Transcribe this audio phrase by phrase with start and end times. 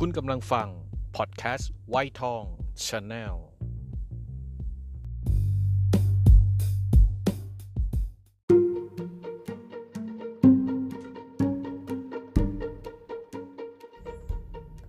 [0.00, 0.68] คุณกำลังฟัง
[1.16, 2.42] พอดแคสต์วัยทอง
[2.86, 3.34] Channel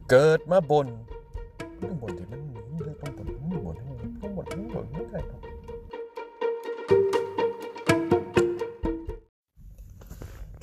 [0.09, 0.87] เกิดมาบ่น
[1.81, 3.75] ต้องบ่นที่มันต้องบ่นต้องบ่น
[4.21, 5.41] ต้องบ่นต้องบ่นไม่ได้ครับ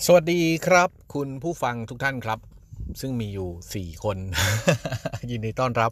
[0.05, 2.41] สวัสดีครับ คุณผู้ฟังทุกท่านครับ
[3.01, 4.17] ซึ่งมีอยู่ 4 คน
[5.31, 5.91] ยินดีต้อนรับ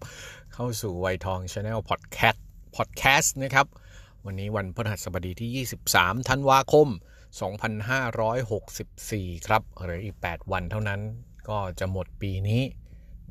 [0.55, 2.45] เข้าสู่วัยทอง Channel พอดแคสต์
[2.77, 3.67] พอดแคสต์นะครับ
[4.27, 6.89] วันนี้วันพฤหัสบดีที่ 23 ธันวาคม
[8.53, 11.01] 2564 ครับเหลืออีก 8 วันเท่านั้น
[11.49, 12.63] ก็จะหมดปีนี้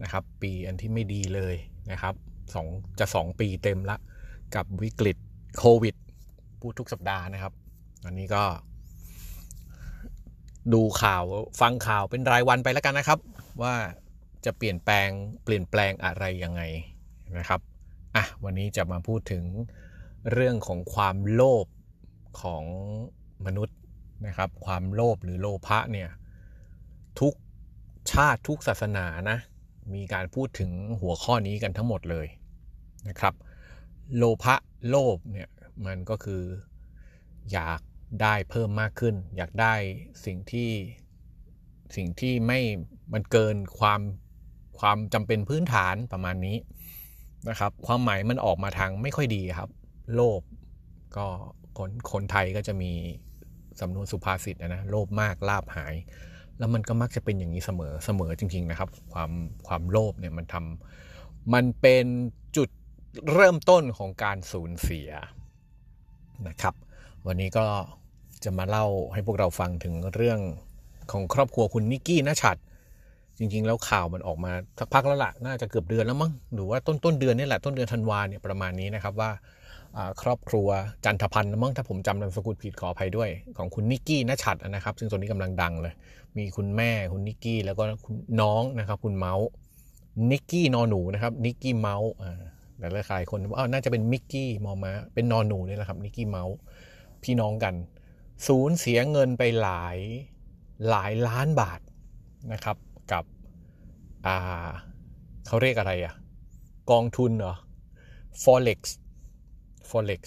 [0.02, 1.56] นะครับ ปีอันที่ไม่ดีเลย
[1.92, 2.14] นะครับ
[2.54, 2.68] สอง
[3.00, 3.98] จะ 2 ปีเต็มละ
[4.56, 5.18] กับวิกฤต
[5.58, 5.96] โควิด
[6.60, 7.54] พูดทุกสัปดาห์นะครับ
[8.06, 8.44] อันนี้ก็
[10.74, 11.24] ดูข่าว
[11.62, 13.20] ฟังข่าวเป็นรายวันไปแล้วกันนะครับ
[13.62, 13.76] ว่า
[14.46, 15.10] จะเปลี่ยนแปลง
[15.44, 16.62] เปลี่ยนแปลงอะไรยังไง
[17.38, 17.62] นะครับ
[18.16, 19.44] อะวันนี้จะมาพูดถึง
[20.32, 21.66] เรื่องของความโลภ
[22.42, 22.64] ของ
[23.46, 23.78] มนุษย์
[24.28, 26.10] นะครับ ความโลภหรือโลภะเนี่ย
[27.20, 27.34] ทุก
[28.12, 29.38] ชาติทุกศาสนานะ
[29.94, 30.72] มีการพูดถึง
[31.02, 32.28] หัวข้อนี้กันทั้งหมดเลย
[33.10, 33.34] นะครับ
[34.18, 34.56] โลภะ
[34.90, 35.50] โลภเนี่ย
[35.86, 36.44] มันก็คือ
[37.52, 37.82] อยาก
[38.22, 39.74] ได้เพิ่มมากขึ้น อยากได้
[40.26, 40.70] สิ่งที่
[41.96, 42.60] สิ่งที่ไม่
[43.14, 44.02] มันเกินความ
[44.80, 46.58] ความจำเป็นพื้นฐานประมาณนี้
[47.50, 49.70] นะครับ ความหมายมันออกมาทางไม่ค่อยดีครับ
[50.16, 50.42] โลภ
[51.16, 51.26] ก็
[51.78, 52.92] คนคนไทยก็จะมี
[53.80, 55.96] สำนวนสุภาษิตนะนะโลภมากลาบหาย
[56.60, 59.32] แล้วมันก็มักจะเป็นอย่างนี้เสมอเสมอจริง ๆนะครับ ความ
[59.68, 62.06] ความโลภเนี่ยมันทำมันเป็น
[62.58, 62.70] จุด
[63.34, 65.10] เริ่มต้นของการสูญเสีย
[66.48, 66.76] นะครับ
[67.28, 67.66] วันนี้ก็
[68.44, 70.40] จะมาเล่าให้พวกเราฟังถึงเรื่อง
[71.12, 72.58] ของครอบครัวคุณนิกกี้นะชัด
[73.38, 79.32] จริง ๆ แล้วข่าวมันออกมาสักพักแล้วล่ะ น่าจะเกือบเดือนแล้วมั้งหรือว่าต้นต้นเดือนนี่แหละต้นเดือนธันวาเนี่ยประมาณนี้นะครับว่า
[80.22, 80.68] ครอบครัว
[81.06, 85.94] จันทพันธ์มั้งถ้าผมจำนามสกุลผิดขออภัยด้วย ของคุณนิกกี้นะชัดนะครับ ซึ่งตัวนี้กำลังดังเลย
[86.38, 89.48] มีคุณแม่คุณนิกกี้แล้วก็คุณน้องนะครับ คุณเมาส์
[90.32, 92.12] นิกกี้นอหนูนะครับนิกกี้เมาส์
[92.80, 96.56] แต่ละคายคนว่าน่าจะเป็นมิกกี้มอมาเป็นนอหนูนี่แหละครับนิกกี้เมาส์
[97.24, 97.76] พี่น้องกัน
[98.48, 99.98] สูญเสียเงินไปหลาย
[100.90, 101.80] หลายล้านบาท
[102.54, 102.78] นะครับ
[103.12, 103.24] กับ
[104.26, 104.70] อ่า
[105.48, 106.14] เขาเรียกอะไรอะ
[106.92, 107.56] กองทุนเหรอ
[108.44, 108.80] forex
[109.90, 110.22] forex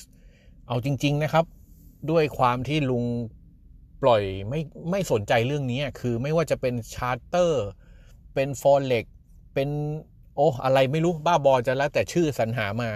[0.67, 1.45] เอาจริง ๆนะครับ
[2.11, 3.05] ด้วยความที่ลุง
[4.03, 4.61] ปล่อยไม่
[4.91, 7.67] ไม่สนใจเรื่องนี้คือไม่ว่าจะเป็นชาร์เตอร์
[8.35, 9.05] เป็น forex
[9.55, 9.69] เป็น
[10.37, 12.91] โอ้อะไรไม่รู้บ้าบอจะแล้วแต่ชื่อสรรหามา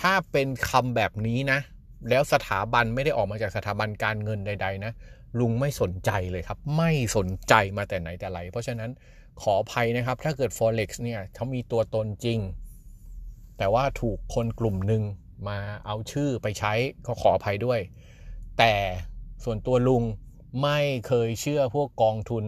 [0.00, 1.58] ถ้าเป็นคำแบบนี้นะ
[2.08, 4.92] แล้วสถาบันไม่ได้ออกมาจากสถาบันการเงินใด ๆ นะ
[5.38, 8.90] ลุงไม่สนใจเลยครับ ไม่สนใจมาแต่ไหนแต่ไร เพราะฉะนั้น
[9.42, 12.38] ขออภัยนะครับ ถ้าเกิด forex เนี่ยเขามีตัวตนจริง
[13.58, 15.02] แต่ว่าถูกคนกลุ่มหนึ่ง
[15.48, 16.72] มาเอาชื่อไปใช้
[17.06, 17.80] ก็ขออภัยด้วย
[18.58, 18.74] แต่
[19.44, 20.02] ส่วนตัวลุง
[20.62, 22.44] ไม่เคยเชื่อพวกกองทุน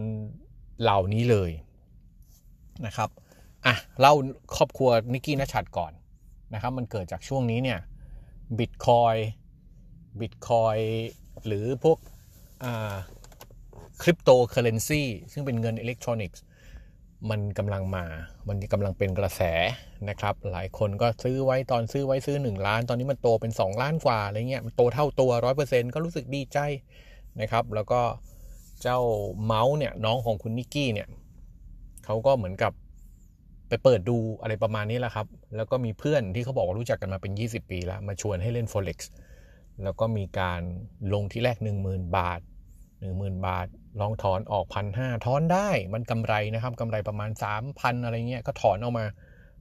[0.81, 1.51] เหล่านี้เลย
[2.85, 3.09] นะครับ
[3.65, 4.13] อะเล่า
[4.55, 5.91] ครอบครัวนิกกี้ ณฉัตรก่อน
[6.53, 7.79] นะครับ มันเกิดจากช่วงนี้เนี่ย
[8.59, 9.15] บิตคอยน์
[10.19, 10.77] บิตคอยน์
[11.45, 11.97] หรือพวก
[14.01, 16.43] คริปโตเคอร์เรนซีซึ่งเป็นเงินอิเล็กทรอนิกส์
[17.29, 18.05] มันกำลังมา
[18.49, 19.41] มันกำลังเป็นกระแส
[20.09, 25.31] นะครับ หลายคนก็ซื้อไว้ตอนซื้อไว้ซื้อ 1 ล้าน ตอนนี้มันโตเป็น 2 ล้านกว่าอะไรเงี้ย มันโตเท่าตัว
[25.63, 26.59] 100%ก็รู้สึกดีใจ
[27.41, 28.01] นะครับ แล้วก็
[28.81, 28.99] เจ้า
[29.43, 31.07] เมาส์เนี่ยน้องของคุณนิกกี้เนี่ย
[32.05, 32.73] เขาก็เหมือนกับ
[33.67, 38.99] ไปเปิดดูอะไรประมาณนี้แหละครับ แล้วก็มีเพื่อนที่เขาบอกว่ารู้จักกันมาเป็น 20 ปีแล้ว มาชวนให้เล่น Forex
[39.83, 40.61] แล้วก็มีการ
[41.13, 41.57] ลงที่แรก
[41.87, 42.41] 10,000 บาท
[43.11, 43.67] 10,000 บาท
[43.99, 47.29] ลองถอนออกพันห้าถอนได้มันกำไรนะครับกำไรประมาณ
[47.63, 49.05] 3,000 อะไรเงี้ยก็ถอนออกมา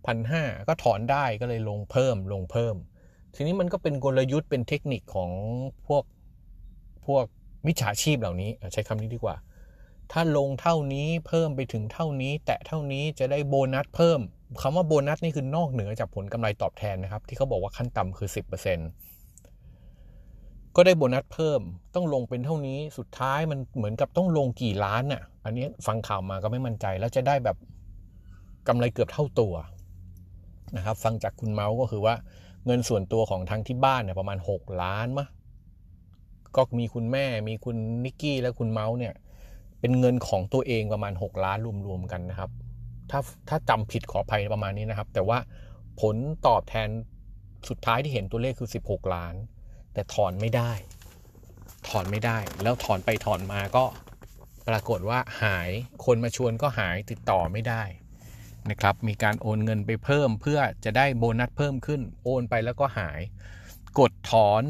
[0.06, 2.74] พันห้าก็ถอนได้ก็เลยลงเพิ่มลงเพิ่ม
[3.34, 5.30] ทีนี้มันก็เป็นกลยุทธ์เป็นเทคนิคของ
[5.86, 6.04] พวก
[7.06, 7.24] พวก
[7.66, 9.36] มิจฉาชีพเหล่านี้ใช้คำนี้ดีกว่า
[10.12, 14.20] ถ้าลงเท่านี้เพิ่มไปถึงเท่านี้ แตะเท่านี้จะได้โบนัสเพิ่ม
[14.62, 19.11] คำว่าโบนัสนี่คือนอกเหนือจากผลกำไรตอบแทนนะครับ ที่เขาบอกว่าขั้นต่ำคือ 10%
[20.76, 21.60] ก็ได้โบนัสเพิ่ม
[21.94, 27.56] ต้องลงเป็นเท่านี้สุดท้ายมันเหมือนกับต้องลงกี่ล้านอะ อันนี้ฟังข่าวมาก็ไม่มั่นใจแล้วจะได้แบบ
[28.68, 29.54] กำไรเกือบเท่าตัว
[30.76, 32.14] นะครับ ฟังจากคุณเมาส์ก็คือว่า
[32.66, 35.26] เงินส่วนตัวของทั้งที่บ้านเนี่ยประมาณ 6 ล้านมะ
[36.56, 39.14] ก็มีคุณแม่มีคุณนิกกี้และคุณเมาส์เนี่ย
[39.80, 42.50] เป็นเงินของตัวเองประมาณ 6 ล้านรวมๆกันนะครับ
[43.10, 45.38] ถ้าถ้าจำผิดขออภัยประมาณนี้นะครับ แต่ว่า
[46.00, 46.16] ผล
[46.46, 46.88] ตอบแทน
[47.68, 49.34] สุดท้ายที่เห็นตัวเลขคือ 16 ล้าน
[49.94, 50.72] แต่ถอนไม่ได้
[51.88, 53.84] ถอนไม่ได้ แล้วถอนไปถอนมาก็
[54.68, 55.70] ปรากฏว่าหาย
[56.04, 57.82] คนมาชวนก็หายติดต่อไม่ได้
[58.70, 63.20] นะครับมีการโอนเงินไปเพิ่มเพื่อจะได้โบนัสเพิ่มขึ้น โอนไปแล้วก็หาย
[64.00, 64.62] กดถอน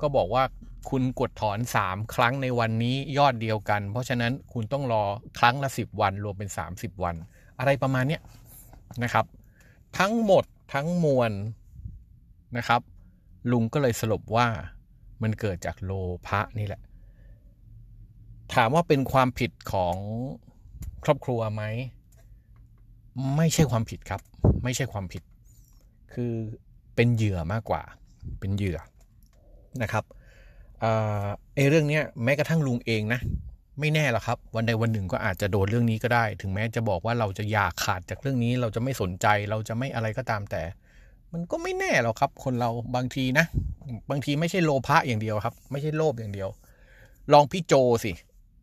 [0.00, 0.44] ก็บอกว่า
[0.90, 5.04] คุณกดถอน 3 ครั้งในวันนี้ยอดเดียวกัน เพราะฉะนั้นคุณต้องรอ
[5.38, 7.14] ครั้งละ 10 วันรวมเป็น 30 วัน
[7.58, 8.18] อะไรประมาณนี้
[9.02, 9.24] นะครับ
[9.98, 10.44] ทั้งหมด
[10.74, 11.32] ทั้งมวล
[12.56, 12.80] นะครับ
[13.50, 14.46] ลุงก็เลยสรุปว่า
[15.22, 15.92] มันเกิดจากโล
[16.26, 16.82] ภะนี่แหละ
[18.54, 19.96] ถามว่าเป็นความผิดของ
[21.04, 21.62] ครอบครัวไหม
[23.36, 24.20] ไม่ใช่ความผิดครับ
[24.64, 25.22] ไม่ใช่ความผิด
[26.12, 26.32] คือ
[26.94, 27.82] เป็นเหยื่อมากกว่า
[28.40, 28.78] เป็นเหยื่อ
[29.82, 30.04] นะครับ
[30.80, 33.20] เอเรื่องนี้แม้กระทั่งลุงเองนะ
[33.80, 40.62] ไม่แน่หรอกครับ วันใดวันหนึ่งก็อาจจะโดนเรื่องนี้ก็ได้ ถึงแม้จะบอกว่าเราจะอยากขาดจากเรื่องนี้ เราจะไม่สนใจ เราจะไม่อะไรก็ตามแต่
[41.32, 43.46] มันก็ไม่แน่หรอกครับ คนเราบางทีนะ
[44.10, 46.48] บางทีไม่ใช่โลภะอย่างเดียวครับ ไม่ใช่โลภอย่างเดียว
[47.32, 47.74] ลองพี่โจ
[48.04, 48.12] สิ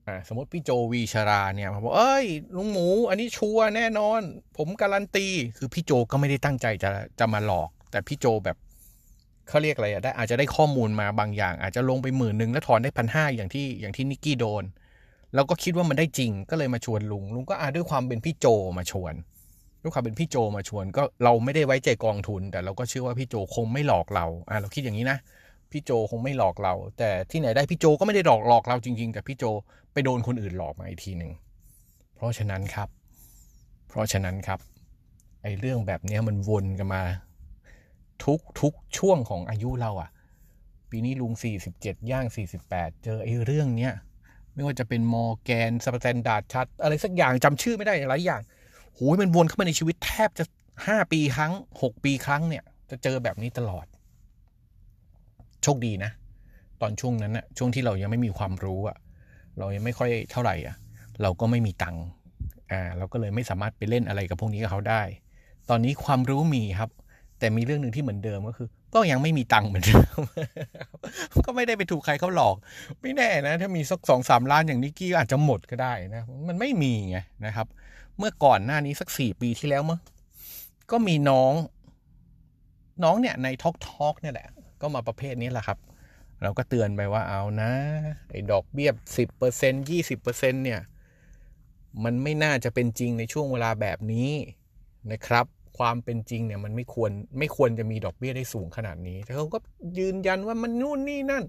[0.07, 2.25] อ่าสมมติพี่โจวีชราเนี่ยบอกเอ้ย
[2.55, 4.21] ลุงหมู อันนี้ชัวร์แน่นอน
[4.57, 5.27] ผมการันตี
[5.57, 8.57] คือพี่โจก็ไม่ได้ตั้งใจจะจะมาหลอก แต่พี่โจแบบ
[9.47, 14.63] เขาเรียกอะไรอะได้อาจจะได้ข้อมูลมาบางอย่าง อาจจะลงไปหมื่นหนึ่งแล้วถอนได้พันห้าอย่างที่อย่างที่นิกกี้โดน
[15.33, 18.45] แล้วก็คิดว่ามันได้จริงก็เลยมาชวนลุงลุงก็อาด้วยความเป็นพี่โจ
[18.77, 19.13] มาชวน
[19.81, 25.17] ด้วยความเป็นพี่โจมาชวนก็เราไม่ได้ไว้ใจกองทุน แต่เราก็เชื่อว่าพี่โจคงไม่หลอกเราอ่าเราคิดอย่างนี้นะ
[25.71, 29.43] พี่โจคงไม่หลอกเรา แต่ที่ไหนได้พี่โจก็ไม่ได้หลอกหลอกเราจริง ๆ แต่พี่โจ
[29.93, 31.31] ไปโดนคนอื่นหลอกมาอีกทีหนึ่ง
[32.15, 32.89] เพราะฉะนั้นครับ
[33.89, 34.59] เพราะฉะนั้นครับ
[35.43, 37.03] ไอ้เรื่องแบบนี้มันวนกันมา
[38.25, 40.09] ทุกทุกช่วงของอายุเราอะ่ะ
[40.89, 41.33] ปีนี้ลุง
[41.71, 42.25] 47 ย่าง
[42.65, 43.93] 48 เจอไอ้เรื่องเนี้ย
[44.53, 48.41] ไม่ว่าจะเป็นมอร์แกนสแตนดาร์ดชัด อะไรสักอย่างจำชื่อไม่ได้หลายอย่าง
[48.97, 50.45] หยมันวนเข้ามาในชีวิตแทบจะ
[50.77, 53.85] 5ปีครั้ง6ปีครั้งเนี่ย จะเจอแบบนี้ตลอด
[55.63, 56.11] โชคดีนะ
[56.81, 58.97] ตอนช่วงนั้นอะช่วงที่เรายังไม่มีความรู้อะ
[59.57, 60.75] เรายังไม่ค่อยเท่าไหร่อะ
[61.21, 62.03] เราก็ไม่มีตังค์
[62.71, 65.01] อ่าเราก็เลยไม่สามารถไปเล่นอะไรกับพวกนี้กับเขาได้
[65.69, 66.89] ตอนนี้ความรู้มีครับ
[67.39, 70.19] แต่มีเรื่องหนึ่งที่เหมือนเดิมก็คือ ก็ยังไม่มีตังค์เหมือนเดิม
[71.45, 72.55] ก็ไม่ได้ไปถูกใครเขาหลอก
[73.01, 77.67] ไม่แน่นะ ถ้ามีสักสองสามล้านอย่างนิกกี้อาจจะหมดก็ได้นะ มันไม่มีไงนะครับ
[78.17, 79.99] เมื่อก่อนหน้านี้สักสี่ปีที่แล้วมั้ง
[80.91, 81.53] ก็มีน้อง
[83.03, 84.47] น้องเนี่ยในทอกทอกเนี่ยแหละ
[84.81, 85.77] ก็มาประเภทนี้แหละครับ
[86.43, 87.71] เราก็เตือนไปว่าเอานะ
[88.31, 90.81] ไอ้ดอกเบี้ยสิบเปอร์เซ็นยี่สิบเปอร์เซ็นเนี่ย
[92.03, 94.31] มันไม่น่าจะเป็นจริงในช่วงเวลาแบบนี้
[95.11, 95.45] นะครับ
[95.77, 99.57] ความเป็นจริงเนี่ยมันไม่ควรไม่ควรจะมีดอกเบี้ยได้สูงขนาดนี้แต่เขาก็
[99.99, 101.43] ยืนยันว่ามันนู่นนี่นั่น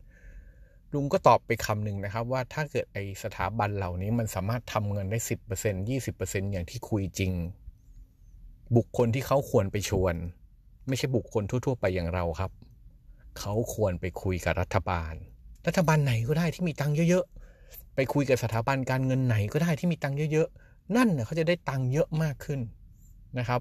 [0.94, 7.32] ลุงก็ตอบไปคำหนึ่งนะครับ ว่าถ้าเกิดไอสถาบันเหล่านี้มันสามารถทำเงินได้สิบเปอร์เซ็นยี่สิบเปอร์เซ็นอย่างที่คุยจริง
[8.76, 10.14] บุคคลที่เขาควรไปชวน
[10.88, 12.50] ไม่ใช่บุคคลทั่ว ๆ ไปอย่างเราครับ
[13.38, 15.14] เขาควรไปคุยกับรัฐบาล
[15.66, 22.60] รัฐบาลไหนก็ได้ที่มีตังค์เยอะๆ ไปคุยกับสถาบันการเงินไหนก็ได้ที่มีตังค์เยอะๆ นั่นเขาจะได้ตังค์เยอะมากขึ้น
[23.38, 23.60] นะครับ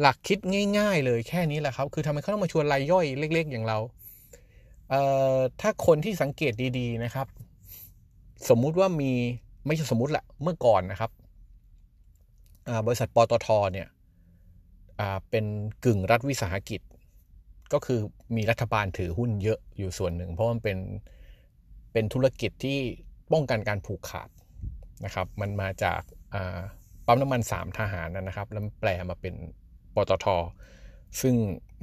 [0.00, 0.38] หลักคิด
[0.78, 3.78] ง่าย ๆ เลยแค่นี้แหละครับ คือทำไมเขาต้องมาชวนรายย่อยเล็ก ๆ อย่างเรา
[4.90, 5.02] เอ่
[5.34, 7.26] อถ้าคนที่สังเกตดีๆนะครับ
[8.48, 9.12] สมมุติว่ามี
[9.66, 11.10] ไม่ใช่สมมุติแหละเมื่อก่อนนะครับ
[12.86, 13.88] บริษัทปตทเนี่ย
[15.30, 15.44] เป็น
[15.84, 16.80] กึ่งรัฐวิสาหกิจ
[17.72, 18.00] ก็คือ
[18.36, 20.78] มีรัฐบาลถือหุ้นเยอะอยู่ส่วนหนึ่ง เพราะมันเป็น
[21.92, 22.78] เป็นธุรกิจที่
[23.32, 24.28] ป้องกันการผูกขาด
[25.04, 26.00] นะครับ มันมาจาก
[27.06, 29.34] ปั๊มน้ำมันสามทหารนะครับแล้วแปลมาเป็น
[29.94, 30.26] ปตท
[31.20, 31.34] ซึ่ง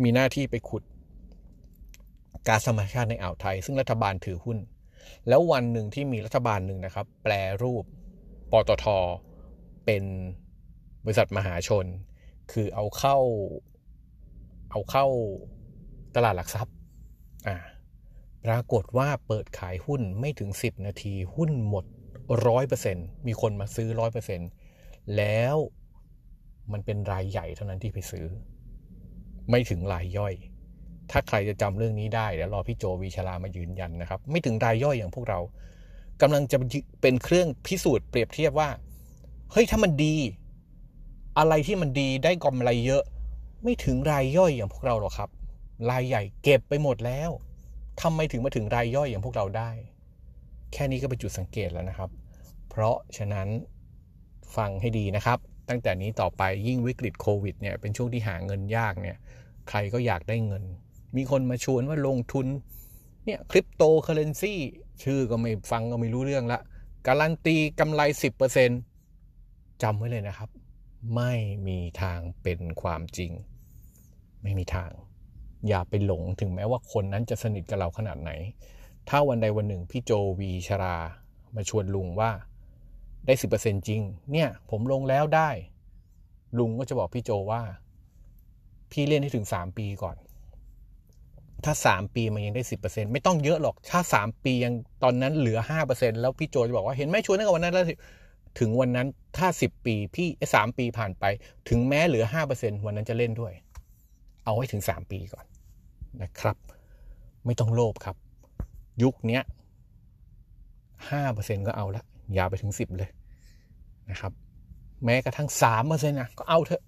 [0.04, 0.84] มีหน้าที่ไปขุด
[2.48, 4.58] ก๊าซธรรมชาติในอ่าวไทย ซึ่งรัฐบาลถือหุ้น
[5.28, 7.34] แล้ววันหนึ่งที่มีรัฐบาลหนึ่งนะครับ แปล
[7.64, 7.84] รูป
[8.52, 8.86] ปตท
[9.86, 10.04] เป็น
[11.06, 11.86] บริษัทมหาชน
[12.52, 13.18] คือเอาเข้า
[14.72, 15.06] เอาเข้า
[16.16, 16.76] ตลาดหลักทรัพย์
[17.48, 17.58] อ่า
[18.46, 21.86] ปรากฏว่าเปิดขายหุ้นไม่ถึง 10 นาทีหุ้นหมด
[22.48, 22.98] ร้อยเปอร์เซ็น
[23.28, 24.42] มีคนมาซื้อร้อยเปอร์เซ็น
[25.18, 25.56] แล้ว
[26.72, 28.26] มันเป็นรายใหญ่เท่านั้นที่ไปซื้อ
[29.50, 30.34] ไม่ถึงรายย่อย
[31.12, 35.40] ถ้าใครจะจำเรื่องนี้ได้เดี๋ยวรอพี่โจวีชลามายืนยันนะครับ ไม่ถึงรายย่อยอย่างพวกเรา
[36.22, 36.58] กำลังจะ
[37.02, 38.70] เป็นเครื่องพิสูจน์เปรียบเทียบว่า
[39.52, 40.16] เฮ้ยถ้ามันดี
[41.38, 43.04] อะไรที่มันดีได้กำไรเยอะ
[43.64, 45.30] ไม่ถึงรายย่อยอย่างพวกเราหรอกครับ
[45.90, 47.30] รายใหญ่เก็บไปหมดแล้ว
[48.02, 49.70] ทำไมถึงมาถึงรายย่อยอย่างพวกเราได้
[50.74, 52.10] แค่นี้ก็เป็นจุดสังเกตแล้วนะครับ
[52.70, 53.48] เพราะฉะนั้น
[54.56, 59.18] ฟังให้ดีนะครับ ตั้งแต่นี้ต่อไปยิ่งวิกฤตโควิดเนี่ยเป็นช่วงที่หาเงินยากเนี่ย
[59.70, 60.64] ใครก็อยากได้เงิน
[61.16, 62.48] มีคนมาชวนว่าลงทุน
[63.26, 64.54] เนี่ยคริปโตเคอเรนซี
[65.04, 66.60] ชื่อก็ไม่ฟังก็ไม่รู้เรื่องละ
[67.08, 68.02] การันตีกำไร
[68.92, 70.50] 10%จำไว้เลยนะครับ
[71.16, 71.34] ไม่
[71.68, 73.32] มีทางเป็นความจริง
[74.42, 74.92] ไม่มีทาง
[75.68, 78.32] อย่าไปหลงถึงแม้ว่าคนนั้นจะสนิทกับเราขนาดไหน
[79.10, 80.98] ถ้าวันใดวันหนึ่งพี่โจวีชรา
[81.56, 82.32] มาชวนลุงว่า
[83.26, 85.50] ได้สิบเปอร์เซ็นจริง เนี่ยผมลงแล้วได้
[86.60, 87.62] ลุงก็จะบอกพี่โจว่า
[88.92, 90.16] พี่เล่นให้ถึงสามปีก่อน
[91.66, 97.86] ถ้าสามปีมันยังได้สิบเปอร์เซ็นไม่ต้องเยอะหรอกถ้าสามปียังตอนนั้นเหลือห้าเปอร์เซ็นแล้วพี่โจจะบอกว่าเห็นไหมชวนตั้งแต่วันนั้นแล้ว
[98.60, 99.08] ถึงวันนั้น
[99.38, 101.26] ถ้าสิบปีพี่สามปีผ่านไป
[101.70, 103.54] ถึงแม้เหลือห้าเปอร์เซ็นวันนั้นจะเล่นด้วย
[104.46, 105.46] เอาให้ถึงสามปีก่อน
[106.22, 106.58] นะครับ
[107.46, 108.16] ไม่ต้องโลภครับ
[109.04, 109.40] ยุคนี้
[111.10, 112.04] ห้าเปอร์เซ็นก็เอาละ
[112.34, 113.10] อย่าไปถึงสิบเลย
[114.10, 114.32] นะครับ
[115.06, 116.84] แม้กระทั่งสามเปอร์เซ็นต์นะก็เอาเถอะ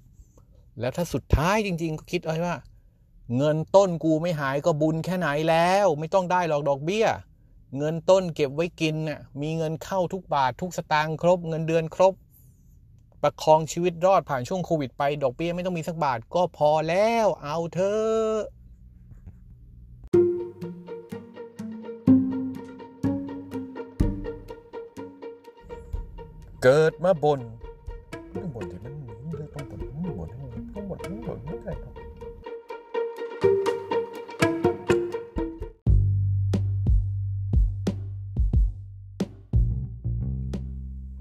[0.79, 2.55] แล้วถ้าสุดท้ายจริง ๆ ก็คิดไว้ว่า
[3.35, 7.07] เงินต้นกูไม่หายก็บุญแค่ไหนแล้ว ไม่ต้องได้หรอกดอกเบี้ย
[7.77, 12.13] เงินต้นเก็บไว้กินน่ะมีเงินเข้าทุกบาททุกสตางค์ครบ เงินเดือนครบ
[13.21, 18.37] ประคองชีวิตรอดผ่านช่วงโควิดไป ดอกเบี้ยไม่ต้องมีสักบาทก็พอแล้วเอาเถอะ
[26.63, 27.41] เกิดมาบน
[28.35, 28.93] ต้องบนที่มัน
[29.53, 30.29] ต้องบนต้องบน
[30.73, 32.06] ต้องบนต้องบนไม่ได้ครับ